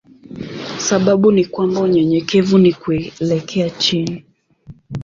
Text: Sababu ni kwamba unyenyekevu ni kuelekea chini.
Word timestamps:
Sababu 0.77 1.31
ni 1.31 1.45
kwamba 1.45 1.79
unyenyekevu 1.81 2.57
ni 2.57 2.73
kuelekea 2.73 3.69
chini. 3.69 4.25